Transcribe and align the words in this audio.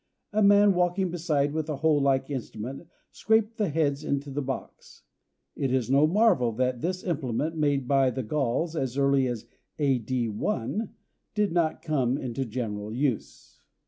A 0.33 0.41
man 0.41 0.73
walking 0.73 1.11
beside 1.11 1.53
with 1.53 1.69
a 1.69 1.75
hoe 1.75 1.93
like 1.93 2.31
instrument 2.31 2.87
scraped 3.11 3.57
the 3.57 3.69
heads 3.69 4.03
into 4.03 4.31
the 4.31 4.41
box. 4.41 5.03
It 5.55 5.71
is 5.71 5.91
no 5.91 6.07
marvel 6.07 6.51
that 6.53 6.81
this 6.81 7.03
implement, 7.03 7.55
made 7.55 7.87
by 7.87 8.09
the 8.09 8.23
Gauls 8.23 8.75
as 8.75 8.97
early 8.97 9.27
as 9.27 9.45
A. 9.77 9.99
D. 9.99 10.27
1, 10.27 10.89
did 11.35 11.51
not 11.51 11.83
come 11.83 12.17
into 12.17 12.45
general 12.45 12.91
use. 12.91 13.61